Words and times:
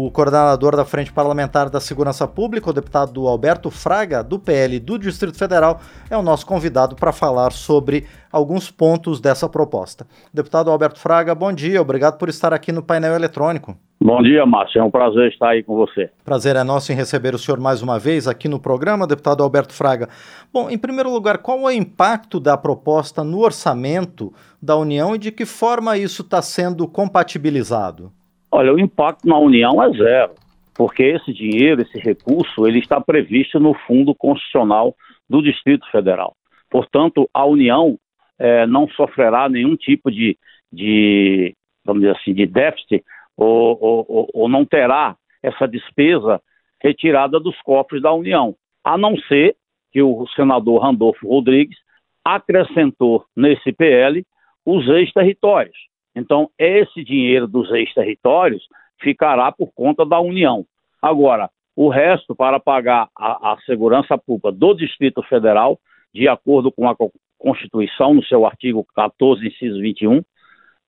O 0.00 0.12
coordenador 0.12 0.76
da 0.76 0.84
Frente 0.84 1.12
Parlamentar 1.12 1.68
da 1.68 1.80
Segurança 1.80 2.24
Pública, 2.28 2.70
o 2.70 2.72
deputado 2.72 3.26
Alberto 3.26 3.68
Fraga, 3.68 4.22
do 4.22 4.38
PL 4.38 4.78
do 4.78 4.96
Distrito 4.96 5.36
Federal, 5.36 5.80
é 6.08 6.16
o 6.16 6.22
nosso 6.22 6.46
convidado 6.46 6.94
para 6.94 7.10
falar 7.10 7.50
sobre 7.50 8.06
alguns 8.30 8.70
pontos 8.70 9.20
dessa 9.20 9.48
proposta. 9.48 10.06
Deputado 10.32 10.70
Alberto 10.70 11.00
Fraga, 11.00 11.34
bom 11.34 11.52
dia, 11.52 11.82
obrigado 11.82 12.16
por 12.16 12.28
estar 12.28 12.54
aqui 12.54 12.70
no 12.70 12.80
painel 12.80 13.12
eletrônico. 13.12 13.76
Bom 14.00 14.22
dia, 14.22 14.46
Márcio. 14.46 14.80
É 14.80 14.84
um 14.84 14.90
prazer 14.90 15.32
estar 15.32 15.48
aí 15.48 15.64
com 15.64 15.74
você. 15.74 16.08
Prazer 16.24 16.54
é 16.54 16.62
nosso 16.62 16.92
em 16.92 16.94
receber 16.94 17.34
o 17.34 17.38
senhor 17.38 17.58
mais 17.58 17.82
uma 17.82 17.98
vez 17.98 18.28
aqui 18.28 18.48
no 18.48 18.60
programa, 18.60 19.04
deputado 19.04 19.42
Alberto 19.42 19.74
Fraga. 19.74 20.08
Bom, 20.52 20.70
em 20.70 20.78
primeiro 20.78 21.12
lugar, 21.12 21.38
qual 21.38 21.58
é 21.62 21.64
o 21.64 21.70
impacto 21.72 22.38
da 22.38 22.56
proposta 22.56 23.24
no 23.24 23.40
orçamento 23.40 24.32
da 24.62 24.76
União 24.76 25.16
e 25.16 25.18
de 25.18 25.32
que 25.32 25.44
forma 25.44 25.98
isso 25.98 26.22
está 26.22 26.40
sendo 26.40 26.86
compatibilizado? 26.86 28.12
Olha, 28.50 28.72
o 28.72 28.78
impacto 28.78 29.26
na 29.28 29.38
União 29.38 29.82
é 29.82 29.90
zero, 29.90 30.34
porque 30.74 31.02
esse 31.02 31.32
dinheiro, 31.32 31.82
esse 31.82 31.98
recurso, 31.98 32.66
ele 32.66 32.78
está 32.78 33.00
previsto 33.00 33.60
no 33.60 33.74
Fundo 33.74 34.14
Constitucional 34.14 34.94
do 35.28 35.42
Distrito 35.42 35.88
Federal. 35.90 36.34
Portanto, 36.70 37.28
a 37.32 37.44
União 37.44 37.98
é, 38.38 38.66
não 38.66 38.88
sofrerá 38.88 39.48
nenhum 39.48 39.76
tipo 39.76 40.10
de, 40.10 40.38
de, 40.72 41.54
vamos 41.84 42.02
dizer 42.02 42.16
assim, 42.16 42.32
de 42.32 42.46
déficit 42.46 43.04
ou, 43.36 43.78
ou, 43.80 44.28
ou 44.32 44.48
não 44.48 44.64
terá 44.64 45.16
essa 45.42 45.66
despesa 45.66 46.40
retirada 46.82 47.38
dos 47.40 47.60
cofres 47.62 48.02
da 48.02 48.12
União, 48.12 48.54
a 48.84 48.96
não 48.96 49.16
ser 49.16 49.56
que 49.92 50.02
o 50.02 50.26
senador 50.34 50.82
Randolfo 50.82 51.26
Rodrigues 51.26 51.78
acrescentou 52.24 53.24
nesse 53.36 53.72
PL 53.72 54.24
os 54.64 54.86
ex-territórios. 54.88 55.76
Então, 56.18 56.50
esse 56.58 57.04
dinheiro 57.04 57.46
dos 57.46 57.70
ex-territórios 57.70 58.66
ficará 59.00 59.52
por 59.52 59.72
conta 59.72 60.04
da 60.04 60.20
União. 60.20 60.66
Agora, 61.00 61.48
o 61.76 61.88
resto 61.88 62.34
para 62.34 62.58
pagar 62.58 63.08
a, 63.16 63.52
a, 63.52 63.58
segurança 63.64 64.18
pública 64.18 64.50
do 64.50 64.74
Distrito 64.74 65.22
Federal, 65.22 65.78
de 66.12 66.26
acordo 66.28 66.72
com 66.72 66.88
a 66.88 66.96
Constituição, 67.38 68.14
no 68.14 68.24
seu 68.24 68.44
artigo 68.44 68.84
14, 68.96 69.46
inciso 69.46 69.80
21, 69.80 70.22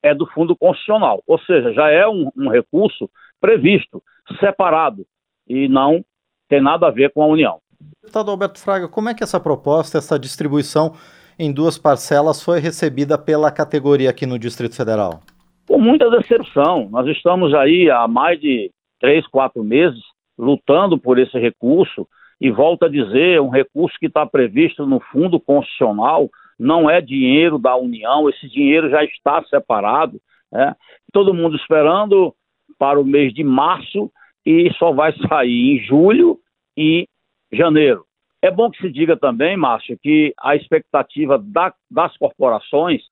é 0.03 0.12
do 0.12 0.27
Fundo 0.27 0.56
Constitucional. 0.56 1.22
Ou 1.27 1.39
seja, 1.41 1.72
já 1.72 1.89
é 1.91 2.09
um, 2.09 2.28
um 2.37 2.48
recurso 2.48 3.09
previsto, 3.41 4.03
separado, 4.41 5.06
e 5.47 5.69
não 5.69 6.05
tem 6.48 6.61
nada 6.61 6.89
a 6.89 6.91
ver 6.91 7.12
com 7.12 7.22
a 7.22 7.27
União. 7.27 7.61
Deputado 8.03 8.31
Alberto 8.31 8.59
Fraga, 8.59 8.89
como 8.89 9.09
é 9.09 9.15
que 9.15 9.22
essa 9.22 9.39
proposta, 9.39 9.98
essa 9.98 10.19
distribuição 10.19 10.94
em 11.41 11.51
duas 11.51 11.79
parcelas 11.79 12.43
foi 12.43 12.61
recebida 12.61 13.17
pela 13.17 13.51
categoria 13.51 14.11
aqui 14.11 14.27
no 14.27 14.39
Distrito 14.39 14.77
Federal? 14.77 15.23
Com 15.67 15.81
muita 15.81 16.11
decepção. 16.11 16.87
Nós 16.91 17.07
estamos 17.07 17.55
aí 17.55 17.91
há 17.91 18.07
mais 18.07 18.39
de 18.39 18.71
três, 19.01 19.27
quatro 19.27 19.65
meses 19.65 19.99
lutando 20.39 20.99
por 20.99 21.19
esse 21.19 21.39
recurso 21.39 22.07
e 22.39 22.51
volto 22.51 22.85
a 22.85 22.91
dizer, 22.91 23.41
um 23.41 23.49
recurso 23.49 23.97
que 23.99 24.07
está 24.07 24.27
previsto 24.27 24.87
no 24.87 25.01
Fundo 25.01 25.41
Constitucional 25.41 26.29
não 26.59 26.91
é 26.91 27.01
dinheiro 27.01 27.59
da 27.59 27.75
União, 27.75 28.29
esse 28.29 28.47
dinheiro 28.47 28.91
já 28.91 29.03
está 29.03 29.43
separado. 29.45 30.21
Né? 30.53 30.75
Todo 31.11 31.33
mundo 31.33 31.57
esperando 31.57 32.35
para 32.79 33.01
o 33.01 33.05
mês 33.05 33.33
de 33.33 33.43
março 33.43 34.13
e 34.45 34.71
só 34.75 34.93
vai 34.93 35.15
sair 35.27 35.79
em 35.79 35.83
julho 35.87 36.39
e 36.77 37.09
janeiro. 37.51 38.05
É 38.43 38.51
bom 38.51 38.71
que 38.71 38.81
se 38.81 38.91
diga 38.91 39.17
também, 39.17 39.57
Márcio, 39.57 39.99
que 40.01 40.33
a 40.41 40.57
expectativa 40.57 41.39
da, 41.39 41.75
das 41.91 42.17
corporações 42.17 43.03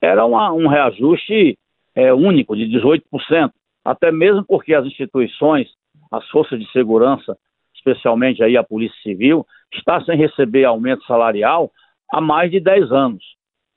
era 0.00 0.24
uma, 0.24 0.52
um 0.52 0.66
reajuste 0.66 1.56
é, 1.94 2.12
único 2.12 2.56
de 2.56 2.64
18%, 2.66 3.52
até 3.84 4.10
mesmo 4.10 4.44
porque 4.44 4.74
as 4.74 4.84
instituições, 4.84 5.68
as 6.10 6.28
forças 6.28 6.58
de 6.58 6.70
segurança, 6.72 7.36
especialmente 7.74 8.42
aí 8.42 8.56
a 8.56 8.64
Polícia 8.64 8.96
Civil, 9.02 9.46
está 9.72 10.02
sem 10.04 10.16
receber 10.16 10.64
aumento 10.64 11.04
salarial 11.04 11.70
há 12.12 12.20
mais 12.20 12.50
de 12.50 12.58
10 12.58 12.90
anos. 12.90 13.22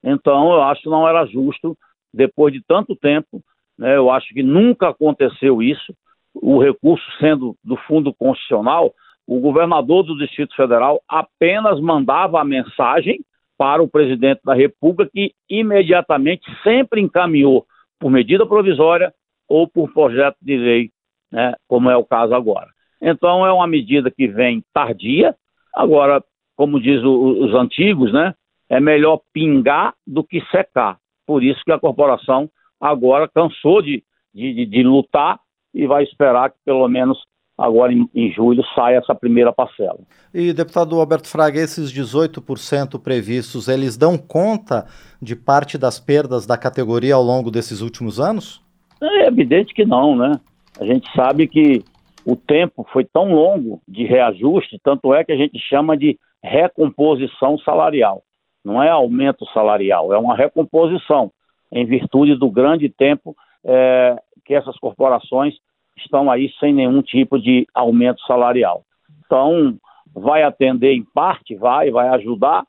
Então, 0.03 0.51
eu 0.51 0.63
acho 0.63 0.81
que 0.83 0.89
não 0.89 1.07
era 1.07 1.25
justo, 1.25 1.77
depois 2.13 2.53
de 2.53 2.61
tanto 2.65 2.95
tempo, 2.95 3.41
né, 3.77 3.95
eu 3.95 4.09
acho 4.09 4.33
que 4.33 4.41
nunca 4.41 4.89
aconteceu 4.89 5.61
isso, 5.61 5.93
o 6.33 6.59
recurso 6.59 7.05
sendo 7.19 7.55
do 7.63 7.75
Fundo 7.75 8.13
Constitucional, 8.13 8.93
o 9.27 9.39
governador 9.41 10.03
do 10.03 10.17
Distrito 10.17 10.55
Federal 10.55 11.01
apenas 11.07 11.81
mandava 11.81 12.39
a 12.39 12.45
mensagem 12.45 13.19
para 13.57 13.83
o 13.83 13.87
presidente 13.87 14.39
da 14.45 14.53
República, 14.53 15.11
que 15.13 15.33
imediatamente 15.49 16.45
sempre 16.63 17.01
encaminhou 17.01 17.65
por 17.99 18.09
medida 18.09 18.45
provisória 18.45 19.13
ou 19.49 19.67
por 19.67 19.91
projeto 19.91 20.37
de 20.41 20.55
lei, 20.55 20.91
né, 21.31 21.55
como 21.67 21.89
é 21.89 21.97
o 21.97 22.05
caso 22.05 22.33
agora. 22.33 22.67
Então, 23.01 23.45
é 23.45 23.51
uma 23.51 23.67
medida 23.67 24.09
que 24.09 24.27
vem 24.27 24.63
tardia. 24.73 25.35
Agora, 25.75 26.23
como 26.55 26.79
diz 26.79 27.03
o, 27.03 27.45
os 27.45 27.53
antigos, 27.53 28.13
né, 28.13 28.33
é 28.69 28.79
melhor 28.79 29.21
pingar 29.33 29.93
do 30.05 30.23
que 30.23 30.41
secar. 30.51 30.97
Por 31.25 31.43
isso 31.43 31.61
que 31.65 31.71
a 31.71 31.79
corporação 31.79 32.49
agora 32.79 33.27
cansou 33.27 33.81
de, 33.81 34.03
de, 34.33 34.65
de 34.65 34.83
lutar 34.83 35.39
e 35.73 35.85
vai 35.85 36.03
esperar 36.03 36.51
que 36.51 36.57
pelo 36.63 36.87
menos 36.87 37.17
agora 37.57 37.91
em, 37.91 38.07
em, 38.13 38.31
julho 38.31 38.63
sai 38.75 38.95
essa 38.95 39.15
primeira 39.15 39.51
parcela. 39.51 39.99
E, 40.33 40.53
deputado 40.53 40.99
Alberto 40.99 41.27
Fraga, 41.27 41.59
esses 41.59 41.91
18% 41.91 43.01
previstos, 43.01 43.67
eles 43.67 43.97
dão 43.97 44.17
conta 44.17 44.85
de 45.21 45.35
parte 45.35 45.77
das 45.77 45.99
perdas 45.99 46.45
da 46.45 46.57
categoria 46.57 47.15
ao 47.15 47.23
longo 47.23 47.49
desses 47.49 47.81
últimos 47.81 48.19
anos? 48.19 48.61
É 49.01 49.27
evidente 49.27 49.73
que 49.73 49.85
não, 49.85 50.15
né? 50.15 50.39
A 50.79 50.85
gente 50.85 51.11
sabe 51.15 51.47
que 51.47 51.83
o 52.25 52.35
tempo 52.35 52.85
foi 52.91 53.03
tão 53.05 53.33
longo 53.33 53.81
de 53.87 54.03
reajuste, 54.05 54.79
tanto 54.83 55.13
é 55.13 55.23
que 55.23 55.31
a 55.31 55.37
gente 55.37 55.57
chama 55.59 55.97
de 55.97 56.19
recomposição 56.43 57.57
salarial. 57.59 58.21
Não 58.63 58.83
é 58.83 58.89
aumento 58.89 59.45
salarial, 59.53 60.13
é 60.13 60.17
uma 60.17 60.35
recomposição, 60.35 61.31
em 61.71 61.85
virtude 61.85 62.35
do 62.35 62.51
grande 62.51 62.89
tempo 62.89 63.35
é, 63.65 64.15
que 64.45 64.53
essas 64.53 64.77
corporações 64.77 65.55
estão 66.01 66.29
aí 66.29 66.51
sem 66.59 66.73
nenhum 66.73 67.01
tipo 67.01 67.39
de 67.39 67.67
aumento 67.73 68.21
salarial. 68.25 68.83
Então, 69.25 69.77
vai 70.13 70.43
atender 70.43 70.93
em 70.93 71.03
parte, 71.03 71.55
vai, 71.55 71.91
vai 71.91 72.07
ajudar, 72.09 72.65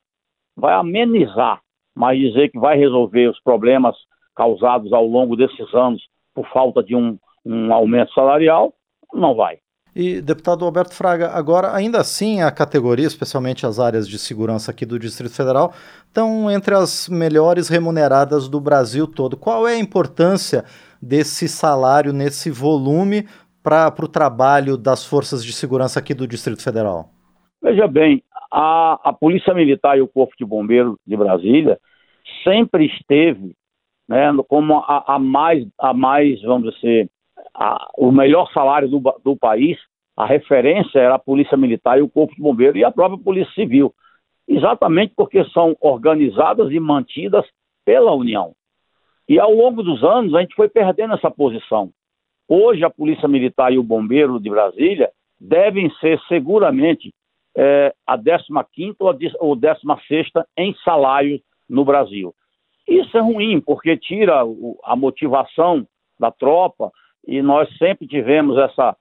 vai 0.56 0.74
amenizar, 0.74 1.60
mas 1.94 2.18
dizer 2.18 2.50
que 2.50 2.58
vai 2.58 2.76
resolver 2.76 3.28
os 3.28 3.40
problemas 3.40 3.96
causados 4.34 4.92
ao 4.92 5.06
longo 5.06 5.36
desses 5.36 5.72
anos 5.74 6.02
por 6.34 6.46
falta 6.50 6.82
de 6.82 6.94
um, 6.94 7.18
um 7.44 7.72
aumento 7.72 8.12
salarial, 8.12 8.72
não 9.12 9.34
vai. 9.34 9.58
E, 9.96 10.20
deputado 10.20 10.64
Alberto 10.64 10.94
Fraga, 10.94 11.30
agora, 11.30 11.74
ainda 11.74 11.98
assim, 11.98 12.40
a 12.40 12.52
categoria, 12.52 13.06
especialmente 13.06 13.66
as 13.66 13.80
áreas 13.80 14.06
de 14.06 14.16
segurança 14.16 14.70
aqui 14.70 14.86
do 14.86 14.98
Distrito 14.98 15.34
Federal, 15.34 15.72
estão 16.06 16.48
entre 16.50 16.74
as 16.74 17.08
melhores 17.08 17.68
remuneradas 17.68 18.48
do 18.48 18.60
Brasil 18.60 19.08
todo. 19.08 19.36
Qual 19.36 19.66
é 19.66 19.72
a 19.72 19.78
importância 19.78 20.64
desse 21.00 21.48
salário, 21.48 22.12
nesse 22.12 22.50
volume, 22.50 23.26
para 23.62 23.92
o 24.02 24.08
trabalho 24.08 24.76
das 24.76 25.04
forças 25.04 25.44
de 25.44 25.52
segurança 25.52 25.98
aqui 25.98 26.14
do 26.14 26.26
Distrito 26.26 26.62
Federal? 26.62 27.10
Veja 27.62 27.86
bem, 27.86 28.22
a, 28.52 28.98
a 29.04 29.12
Polícia 29.12 29.52
Militar 29.52 29.98
e 29.98 30.00
o 30.00 30.08
Corpo 30.08 30.34
de 30.38 30.44
Bombeiros 30.44 30.96
de 31.06 31.16
Brasília 31.16 31.78
sempre 32.44 32.86
esteve 32.86 33.54
né, 34.08 34.32
como 34.48 34.78
a, 34.78 35.04
a, 35.14 35.18
mais, 35.18 35.66
a 35.78 35.92
mais, 35.92 36.40
vamos 36.42 36.74
dizer, 36.74 37.10
a, 37.54 37.88
o 37.96 38.10
melhor 38.10 38.50
salário 38.52 38.88
do, 38.88 39.00
do 39.22 39.36
país, 39.36 39.76
a 40.16 40.24
referência 40.24 40.98
era 40.98 41.16
a 41.16 41.18
Polícia 41.18 41.56
Militar 41.56 41.98
e 41.98 42.02
o 42.02 42.08
Corpo 42.08 42.34
de 42.34 42.40
Bombeiros 42.40 42.76
e 42.76 42.84
a 42.84 42.90
própria 42.90 43.22
Polícia 43.22 43.52
Civil. 43.52 43.94
Exatamente 44.48 45.12
porque 45.14 45.44
são 45.50 45.76
organizadas 45.80 46.72
e 46.72 46.80
mantidas 46.80 47.44
pela 47.84 48.14
União. 48.14 48.54
E 49.28 49.38
ao 49.38 49.52
longo 49.52 49.82
dos 49.82 50.02
anos 50.02 50.34
a 50.34 50.40
gente 50.40 50.54
foi 50.54 50.68
perdendo 50.68 51.14
essa 51.14 51.30
posição. 51.30 51.90
Hoje 52.48 52.82
a 52.82 52.90
Polícia 52.90 53.28
Militar 53.28 53.72
e 53.72 53.78
o 53.78 53.82
Bombeiro 53.82 54.40
de 54.40 54.48
Brasília 54.48 55.10
devem 55.38 55.90
ser 56.00 56.18
seguramente 56.28 57.12
é, 57.56 57.92
a 58.06 58.16
15 58.16 58.96
ou 59.38 59.52
a 59.52 59.56
16 59.56 60.28
em 60.56 60.74
salário 60.84 61.40
no 61.68 61.84
Brasil. 61.84 62.34
Isso 62.86 63.18
é 63.18 63.20
ruim, 63.20 63.60
porque 63.60 63.96
tira 63.98 64.40
a 64.84 64.96
motivação 64.96 65.86
da 66.18 66.30
tropa 66.30 66.90
e 67.26 67.42
nós 67.42 67.68
sempre 67.76 68.06
tivemos 68.06 68.56
essa, 68.56 68.96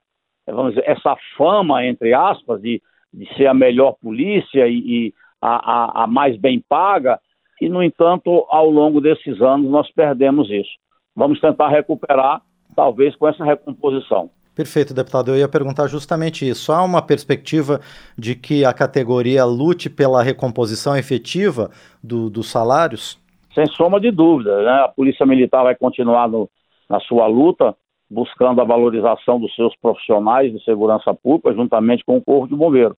vamos 0.46 0.74
dizer, 0.74 0.84
essa 0.86 1.16
fama, 1.38 1.86
entre 1.86 2.12
aspas, 2.12 2.60
de, 2.60 2.82
de 3.12 3.34
ser 3.34 3.46
a 3.46 3.54
melhor 3.54 3.94
polícia 3.94 4.68
e, 4.68 4.78
e 4.78 5.14
a, 5.40 6.02
a, 6.02 6.04
a 6.04 6.06
mais 6.06 6.36
bem 6.36 6.62
paga, 6.68 7.18
e, 7.60 7.68
no 7.68 7.82
entanto, 7.82 8.46
ao 8.48 8.70
longo 8.70 9.00
desses 9.00 9.40
anos 9.40 9.70
nós 9.70 9.90
perdemos 9.92 10.50
isso. 10.50 10.70
Vamos 11.14 11.40
tentar 11.40 11.68
recuperar, 11.68 12.42
talvez 12.76 13.16
com 13.16 13.26
essa 13.26 13.44
recomposição. 13.44 14.30
Perfeito, 14.54 14.92
deputado. 14.92 15.30
Eu 15.30 15.36
ia 15.36 15.48
perguntar 15.48 15.86
justamente 15.86 16.48
isso. 16.48 16.72
Há 16.72 16.82
uma 16.82 17.00
perspectiva 17.00 17.80
de 18.16 18.34
que 18.34 18.64
a 18.64 18.72
categoria 18.72 19.44
lute 19.44 19.88
pela 19.88 20.22
recomposição 20.22 20.96
efetiva 20.96 21.70
do, 22.02 22.28
dos 22.28 22.50
salários? 22.50 23.20
Sem 23.54 23.66
soma 23.66 24.00
de 24.00 24.10
dúvida. 24.10 24.62
Né? 24.62 24.70
A 24.70 24.88
Polícia 24.88 25.24
Militar 25.24 25.62
vai 25.62 25.76
continuar 25.76 26.28
no, 26.28 26.50
na 26.90 26.98
sua 27.00 27.26
luta 27.28 27.74
buscando 28.10 28.60
a 28.60 28.64
valorização 28.64 29.38
dos 29.38 29.54
seus 29.54 29.76
profissionais 29.76 30.52
de 30.52 30.62
segurança 30.64 31.12
pública, 31.14 31.52
juntamente 31.52 32.04
com 32.04 32.16
o 32.16 32.24
Corpo 32.24 32.48
de 32.48 32.56
Bombeiro. 32.56 32.96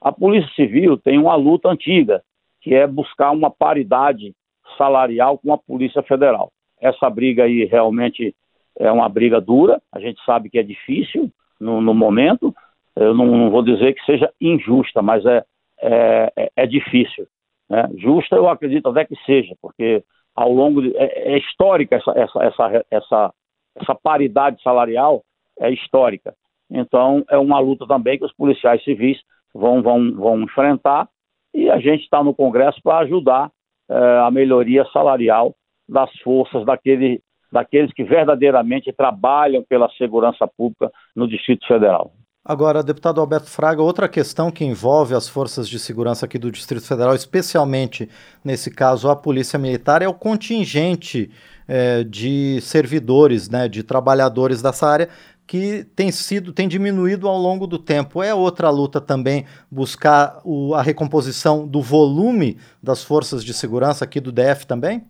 A 0.00 0.12
Polícia 0.12 0.50
Civil 0.54 0.96
tem 0.98 1.18
uma 1.18 1.34
luta 1.34 1.68
antiga, 1.68 2.22
que 2.62 2.74
é 2.74 2.86
buscar 2.86 3.32
uma 3.32 3.50
paridade 3.50 4.34
salarial 4.78 5.36
com 5.36 5.52
a 5.52 5.58
Polícia 5.58 6.02
Federal. 6.02 6.50
Essa 6.80 7.10
briga 7.10 7.44
aí 7.44 7.64
realmente 7.64 8.34
é 8.78 8.90
uma 8.90 9.08
briga 9.08 9.40
dura, 9.40 9.82
a 9.92 10.00
gente 10.00 10.24
sabe 10.24 10.48
que 10.48 10.58
é 10.58 10.62
difícil 10.62 11.30
no, 11.60 11.80
no 11.80 11.92
momento, 11.92 12.54
eu 12.96 13.14
não, 13.14 13.26
não, 13.26 13.50
vou 13.50 13.62
dizer 13.62 13.94
que 13.94 14.04
seja 14.04 14.32
injusta, 14.40 15.02
mas 15.02 15.24
é, 15.26 15.44
é, 15.80 16.32
é, 16.36 16.50
é 16.56 16.66
difícil. 16.66 17.26
Né? 17.68 17.88
Justa 17.96 18.36
eu 18.36 18.48
acredito 18.48 18.88
até 18.88 19.04
que 19.04 19.16
seja, 19.24 19.54
porque 19.60 20.02
ao 20.34 20.52
longo 20.52 20.82
de, 20.82 20.96
é, 20.96 21.34
é 21.34 21.38
histórica 21.38 21.96
essa, 21.96 22.12
essa, 22.12 22.44
essa, 22.44 22.86
essa, 22.90 23.34
essa 23.76 23.94
paridade 23.94 24.62
salarial, 24.62 25.22
é 25.58 25.70
histórica. 25.70 26.34
Então 26.70 27.24
é 27.28 27.36
uma 27.36 27.58
luta 27.58 27.86
também 27.86 28.18
que 28.18 28.24
os 28.24 28.32
policiais 28.32 28.82
civis 28.84 29.18
vão, 29.54 29.82
vão, 29.82 30.12
vão 30.12 30.40
enfrentar 30.40 31.08
e 31.54 31.70
a 31.70 31.78
gente 31.78 32.04
está 32.04 32.22
no 32.22 32.34
Congresso 32.34 32.80
para 32.82 32.98
ajudar 32.98 33.50
é, 33.90 33.94
a 34.24 34.30
melhoria 34.30 34.84
salarial 34.92 35.54
das 35.88 36.10
forças 36.20 36.64
daquele, 36.64 37.20
daqueles 37.50 37.92
que 37.92 38.04
verdadeiramente 38.04 38.92
trabalham 38.92 39.62
pela 39.68 39.90
segurança 39.90 40.48
pública 40.48 40.90
no 41.14 41.28
Distrito 41.28 41.66
Federal. 41.66 42.12
Agora, 42.44 42.82
deputado 42.82 43.20
Alberto 43.20 43.48
Fraga, 43.48 43.82
outra 43.82 44.08
questão 44.08 44.50
que 44.50 44.64
envolve 44.64 45.14
as 45.14 45.28
forças 45.28 45.68
de 45.68 45.78
segurança 45.78 46.26
aqui 46.26 46.38
do 46.38 46.50
Distrito 46.50 46.84
Federal, 46.84 47.14
especialmente 47.14 48.08
nesse 48.44 48.68
caso 48.68 49.08
a 49.08 49.14
Polícia 49.14 49.56
Militar, 49.60 50.02
é 50.02 50.08
o 50.08 50.14
contingente 50.14 51.30
é, 51.68 52.02
de 52.02 52.60
servidores, 52.60 53.48
né, 53.48 53.68
de 53.68 53.84
trabalhadores 53.84 54.60
dessa 54.60 54.88
área 54.88 55.08
que 55.46 55.84
tem 55.96 56.10
sido, 56.10 56.52
tem 56.52 56.68
diminuído 56.68 57.28
ao 57.28 57.36
longo 57.36 57.66
do 57.66 57.78
tempo. 57.78 58.22
É 58.22 58.34
outra 58.34 58.70
luta 58.70 59.00
também 59.00 59.44
buscar 59.70 60.40
o, 60.44 60.74
a 60.74 60.82
recomposição 60.82 61.66
do 61.66 61.80
volume 61.80 62.56
das 62.82 63.04
forças 63.04 63.44
de 63.44 63.52
segurança 63.52 64.04
aqui 64.04 64.20
do 64.20 64.32
DF 64.32 64.66
também? 64.66 65.02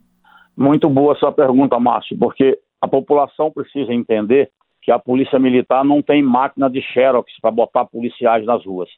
Muito 0.57 0.89
boa 0.89 1.15
sua 1.17 1.33
pergunta, 1.33 1.79
Márcio, 1.79 2.17
porque 2.19 2.59
a 2.81 2.89
população 2.89 3.51
precisa 3.51 3.93
entender 3.93 4.51
que 4.83 4.91
a 4.91 4.99
polícia 4.99 5.39
militar 5.39 5.85
não 5.85 6.03
tem 6.03 6.23
máquina 6.23 6.69
de 6.69 6.83
xerox 6.83 7.33
para 7.41 7.51
botar 7.51 7.85
policiais 7.85 8.45
nas 8.45 8.65
ruas. 8.67 8.89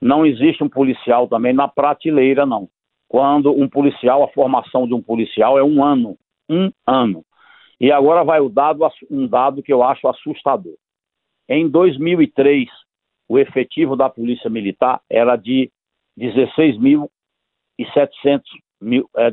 Não 0.00 0.26
existe 0.26 0.62
um 0.62 0.68
policial 0.68 1.28
também 1.28 1.52
na 1.52 1.68
prateleira, 1.68 2.44
não. 2.44 2.68
Quando 3.08 3.52
um 3.52 3.68
policial, 3.68 4.22
a 4.22 4.28
formação 4.28 4.86
de 4.86 4.94
um 4.94 5.00
policial 5.00 5.58
é 5.58 5.62
um 5.62 5.82
ano. 5.82 6.16
Um 6.50 6.70
ano. 6.86 7.24
E 7.80 7.92
agora 7.92 8.24
vai 8.24 8.40
o 8.40 8.48
dado, 8.48 8.86
um 9.10 9.26
dado 9.26 9.62
que 9.62 9.72
eu 9.72 9.82
acho 9.82 10.08
assustador. 10.08 10.74
Em 11.48 11.68
2003, 11.68 12.68
o 13.28 13.38
efetivo 13.38 13.94
da 13.96 14.10
Polícia 14.10 14.50
Militar 14.50 15.00
era 15.08 15.36
de 15.36 15.70
16.700 16.18 17.08
mil, 18.80 19.08
é, 19.16 19.30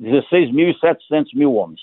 16.700 0.00 1.34
mil 1.34 1.54
homens, 1.54 1.82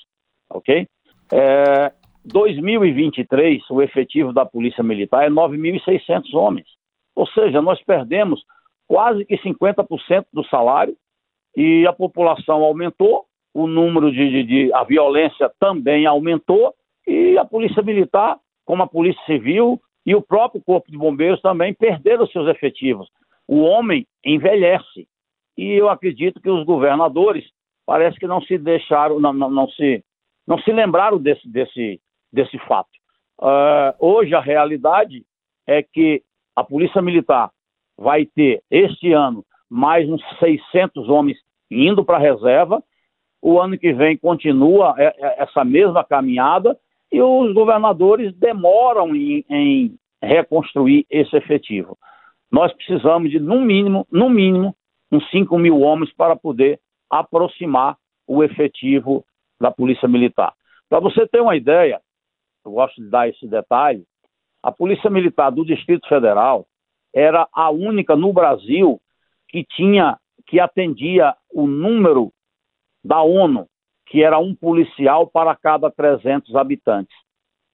ok? 0.50 0.88
É, 1.32 1.94
2023, 2.26 3.70
o 3.70 3.82
efetivo 3.82 4.34
da 4.34 4.46
Polícia 4.46 4.84
Militar 4.84 5.26
é 5.26 5.30
9.600 5.30 6.34
homens. 6.34 6.68
Ou 7.16 7.28
seja, 7.28 7.62
nós 7.62 7.82
perdemos 7.84 8.44
quase 8.88 9.24
que 9.26 9.38
50% 9.38 10.26
do 10.34 10.44
salário 10.46 10.96
e 11.56 11.86
a 11.88 11.94
população 11.94 12.64
aumentou, 12.64 13.26
o 13.54 13.68
número 13.68 14.12
de, 14.12 14.30
de, 14.30 14.44
de, 14.44 14.74
a 14.74 14.84
violência 14.84 15.52
também 15.60 16.06
aumentou 16.06 16.74
e 17.08 17.38
a 17.38 17.46
Polícia 17.46 17.82
Militar, 17.82 18.38
como 18.66 18.84
a 18.84 18.88
Polícia 18.88 19.22
Civil 19.26 19.82
e 20.06 20.16
o 20.16 20.22
próprio 20.22 20.62
Corpo 20.62 20.92
de 20.92 20.98
Bombeiros 20.98 21.42
também 21.42 21.74
perderam 21.74 22.28
seus 22.28 22.48
efetivos. 22.48 23.08
O 23.48 23.62
homem 23.62 24.06
envelhece 24.24 25.08
e 25.58 25.72
eu 25.72 25.90
acredito 25.90 26.40
que 26.40 26.50
os 26.50 26.64
governadores 26.64 27.46
parece 27.86 28.20
que 28.20 28.28
não 28.28 28.42
se 28.42 28.58
deixaram, 28.58 29.20
não, 29.20 29.34
não, 29.34 29.50
não 29.50 29.68
se, 29.70 30.04
não 30.48 30.60
se 30.60 30.72
lembraram 30.72 31.18
desse, 31.18 31.48
desse, 31.50 32.00
desse 32.32 32.58
fato. 32.60 32.90
Uh, 33.42 33.96
hoje 34.00 34.36
a 34.36 34.40
realidade 34.40 35.26
é 35.66 35.82
que 35.82 36.22
a 36.56 36.64
Polícia 36.64 37.02
Militar 37.02 37.50
vai 37.98 38.26
ter 38.26 38.62
este 38.70 39.12
ano 39.12 39.44
mais 39.70 40.10
uns 40.10 40.22
600 40.40 41.10
homens 41.10 41.38
indo 41.70 42.04
para 42.04 42.18
a 42.18 42.22
reserva. 42.22 42.84
O 43.42 43.60
ano 43.60 43.78
que 43.78 43.94
vem 43.94 44.18
continua 44.18 44.96
essa 45.38 45.64
mesma 45.64 46.04
caminhada 46.04 46.78
e 47.12 47.22
os 47.22 47.54
governadores 47.54 48.36
demoram 48.36 49.16
em, 49.16 49.46
em 49.50 49.96
reconstruir 50.22 51.06
esse 51.10 51.36
efetivo. 51.36 51.98
Nós 52.52 52.74
precisamos 52.74 53.30
de, 53.32 53.40
no 53.40 53.62
mínimo, 53.62 54.06
no 54.12 54.30
mínimo, 54.30 54.76
uns 55.12 55.28
5 55.30 55.58
mil 55.58 55.80
homens 55.80 56.14
para 56.14 56.36
poder 56.36 56.80
aproximar 57.10 57.98
o 58.28 58.44
efetivo 58.44 59.26
da 59.60 59.72
Polícia 59.72 60.08
Militar. 60.08 60.54
Para 60.90 61.00
você 61.00 61.28
ter 61.28 61.42
uma 61.42 61.56
ideia, 61.56 62.00
eu 62.66 62.72
gosto 62.72 63.02
de 63.02 63.10
dar 63.10 63.28
esse 63.28 63.48
detalhe, 63.48 64.04
a 64.62 64.72
Polícia 64.72 65.10
Militar 65.10 65.52
do 65.52 65.66
Distrito 65.66 66.08
Federal 66.08 66.66
era 67.14 67.48
a 67.54 67.70
única 67.70 68.16
no 68.16 68.32
Brasil 68.34 69.00
que 69.48 69.64
tinha, 69.64 70.18
que 70.46 70.60
atendia 70.60 71.36
o 71.52 71.66
número 71.66 72.32
da 73.04 73.22
ONU, 73.22 73.68
que 74.08 74.24
era 74.24 74.40
um 74.40 74.56
policial 74.56 75.28
para 75.28 75.56
cada 75.56 75.90
300 75.92 76.56
habitantes. 76.56 77.16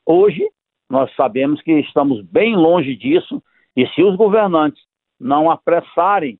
Hoje, 0.05 0.47
nós 0.89 1.13
sabemos 1.15 1.61
que 1.61 1.71
estamos 1.79 2.21
bem 2.21 2.55
longe 2.55 2.95
disso, 2.95 3.41
e 3.75 3.87
se 3.87 4.03
os 4.03 4.15
governantes 4.15 4.81
não 5.19 5.49
apressarem 5.49 6.39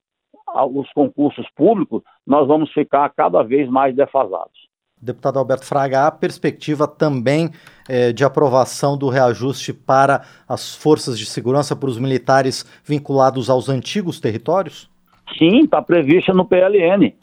os 0.71 0.91
concursos 0.93 1.47
públicos, 1.55 2.03
nós 2.25 2.47
vamos 2.47 2.71
ficar 2.71 3.09
cada 3.09 3.41
vez 3.43 3.69
mais 3.69 3.95
defasados. 3.95 4.65
Deputado 5.01 5.37
Alberto 5.37 5.65
Fraga, 5.65 6.07
há 6.07 6.11
perspectiva 6.11 6.87
também 6.87 7.51
é, 7.87 8.13
de 8.13 8.23
aprovação 8.23 8.97
do 8.97 9.09
reajuste 9.09 9.73
para 9.73 10.23
as 10.47 10.75
forças 10.75 11.19
de 11.19 11.25
segurança, 11.25 11.75
para 11.75 11.89
os 11.89 11.99
militares 11.99 12.65
vinculados 12.83 13.49
aos 13.49 13.67
antigos 13.67 14.19
territórios? 14.19 14.89
Sim, 15.37 15.63
está 15.63 15.81
prevista 15.81 16.33
no 16.33 16.45
PLN. 16.45 17.13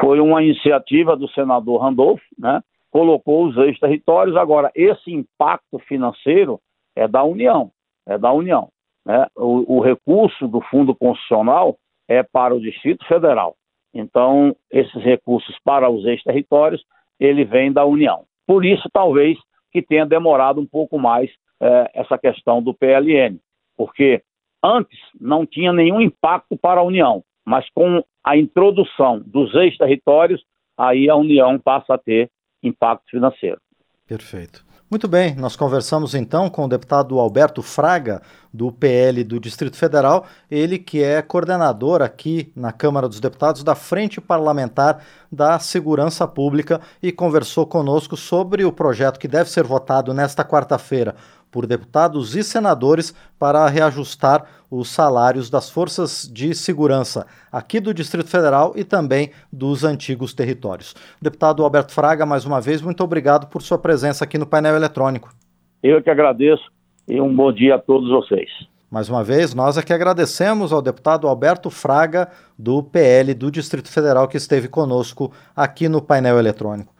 Foi 0.00 0.20
uma 0.20 0.42
iniciativa 0.42 1.16
do 1.16 1.28
senador 1.28 1.80
Randolph, 1.80 2.22
né? 2.38 2.60
colocou 2.90 3.46
os 3.46 3.56
ex-territórios. 3.56 4.36
Agora, 4.36 4.70
esse 4.74 5.12
impacto 5.12 5.78
financeiro 5.80 6.60
é 6.96 7.08
da 7.08 7.24
União, 7.24 7.70
é 8.06 8.16
da 8.18 8.32
União. 8.32 8.68
Né? 9.04 9.26
O, 9.36 9.78
o 9.78 9.80
recurso 9.80 10.46
do 10.48 10.60
Fundo 10.60 10.94
Constitucional 10.94 11.76
é 12.08 12.22
para 12.22 12.54
o 12.54 12.60
Distrito 12.60 13.04
Federal. 13.06 13.56
Então, 13.92 14.54
esses 14.70 15.02
recursos 15.02 15.56
para 15.64 15.88
os 15.88 16.04
ex-territórios 16.04 16.84
ele 17.18 17.44
vem 17.44 17.72
da 17.72 17.84
União. 17.84 18.24
Por 18.46 18.64
isso, 18.64 18.88
talvez, 18.92 19.38
que 19.72 19.80
tenha 19.80 20.04
demorado 20.04 20.60
um 20.60 20.66
pouco 20.66 20.98
mais 20.98 21.30
é, 21.60 21.90
essa 21.94 22.18
questão 22.18 22.62
do 22.62 22.74
PLN, 22.74 23.38
porque 23.76 24.22
antes 24.62 24.98
não 25.20 25.46
tinha 25.46 25.72
nenhum 25.72 26.00
impacto 26.00 26.56
para 26.56 26.80
a 26.80 26.84
União, 26.84 27.22
mas 27.44 27.68
com 27.70 28.02
a 28.24 28.36
introdução 28.36 29.22
dos 29.24 29.54
ex-territórios, 29.54 30.42
aí 30.78 31.10
a 31.10 31.14
União 31.14 31.58
passa 31.58 31.94
a 31.94 31.98
ter 31.98 32.30
impacto 32.62 33.10
financeiro. 33.10 33.60
Perfeito. 34.06 34.64
Muito 34.90 35.08
bem, 35.08 35.34
nós 35.34 35.56
conversamos 35.56 36.14
então 36.14 36.48
com 36.48 36.64
o 36.64 36.68
deputado 36.68 37.18
Alberto 37.18 37.62
Fraga, 37.62 38.22
do 38.52 38.70
PL 38.70 39.24
do 39.24 39.40
Distrito 39.40 39.76
Federal, 39.76 40.26
ele 40.48 40.78
que 40.78 41.02
é 41.02 41.20
coordenador 41.20 42.00
aqui 42.00 42.52
na 42.54 42.70
Câmara 42.70 43.08
dos 43.08 43.18
Deputados 43.18 43.64
da 43.64 43.74
Frente 43.74 44.20
Parlamentar 44.20 45.02
da 45.32 45.58
Segurança 45.58 46.28
Pública 46.28 46.80
e 47.02 47.10
conversou 47.10 47.66
conosco 47.66 48.16
sobre 48.16 48.64
o 48.64 48.70
projeto 48.70 49.18
que 49.18 49.26
deve 49.26 49.50
ser 49.50 49.64
votado 49.64 50.14
nesta 50.14 50.44
quarta-feira 50.44 51.16
por 51.54 51.68
deputados 51.68 52.34
e 52.34 52.42
senadores 52.42 53.14
para 53.38 53.68
reajustar 53.68 54.44
os 54.68 54.90
salários 54.90 55.48
das 55.48 55.70
forças 55.70 56.28
de 56.28 56.52
segurança 56.52 57.28
aqui 57.52 57.78
do 57.78 57.94
Distrito 57.94 58.28
Federal 58.28 58.72
e 58.74 58.82
também 58.82 59.30
dos 59.52 59.84
antigos 59.84 60.34
territórios. 60.34 60.96
Deputado 61.22 61.62
Alberto 61.62 61.92
Fraga, 61.92 62.26
mais 62.26 62.44
uma 62.44 62.60
vez, 62.60 62.82
muito 62.82 63.04
obrigado 63.04 63.46
por 63.46 63.62
sua 63.62 63.78
presença 63.78 64.24
aqui 64.24 64.36
no 64.36 64.48
painel 64.48 64.74
eletrônico. 64.74 65.32
Eu 65.80 66.02
que 66.02 66.10
agradeço 66.10 66.64
e 67.06 67.20
um 67.20 67.32
bom 67.32 67.52
dia 67.52 67.76
a 67.76 67.78
todos 67.78 68.10
vocês. 68.10 68.50
Mais 68.90 69.08
uma 69.08 69.22
vez, 69.22 69.54
nós 69.54 69.78
é 69.78 69.82
que 69.82 69.92
agradecemos 69.92 70.72
ao 70.72 70.82
deputado 70.82 71.28
Alberto 71.28 71.70
Fraga, 71.70 72.30
do 72.58 72.82
PL 72.82 73.32
do 73.32 73.48
Distrito 73.48 73.92
Federal, 73.92 74.26
que 74.26 74.36
esteve 74.36 74.66
conosco 74.66 75.32
aqui 75.54 75.88
no 75.88 76.02
painel 76.02 76.36
eletrônico. 76.36 76.93